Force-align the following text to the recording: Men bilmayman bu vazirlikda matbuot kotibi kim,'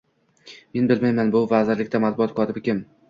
Men 0.77 0.89
bilmayman 0.91 1.29
bu 1.35 1.41
vazirlikda 1.51 2.05
matbuot 2.07 2.35
kotibi 2.41 2.65
kim,' 2.71 2.81